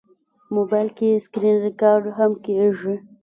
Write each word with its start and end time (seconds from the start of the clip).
موبایل 0.55 0.89
کې 0.97 1.21
سکرینریکارډ 1.25 2.05
هم 2.17 2.31
کېږي. 2.45 2.95